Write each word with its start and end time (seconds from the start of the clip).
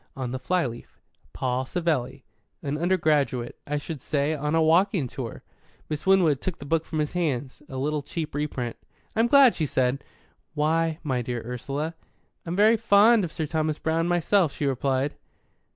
On 0.15 0.31
the 0.31 0.39
flyleaf, 0.39 0.99
'Paul 1.31 1.67
Savelli.' 1.67 2.23
An 2.63 2.75
undergraduate, 2.75 3.59
I 3.67 3.77
should 3.77 4.01
say, 4.01 4.33
on 4.33 4.55
a 4.55 4.61
walking 4.63 5.05
tour." 5.05 5.43
Miss 5.89 6.07
Winwood 6.07 6.41
took 6.41 6.57
the 6.57 6.65
book 6.65 6.85
from 6.85 6.97
his 6.97 7.13
hands 7.13 7.61
a 7.69 7.77
little 7.77 8.01
cheap 8.01 8.33
reprint. 8.33 8.77
"I'm 9.15 9.27
glad," 9.27 9.53
she 9.53 9.67
said. 9.67 10.03
"Why, 10.55 10.97
my 11.03 11.21
dear 11.21 11.43
Ursula?" 11.45 11.93
"I'm 12.47 12.55
very 12.55 12.77
fond 12.77 13.23
of 13.23 13.31
Sir 13.31 13.45
Thomas 13.45 13.77
Browne, 13.77 14.07
myself," 14.07 14.53
she 14.55 14.65
replied. 14.65 15.13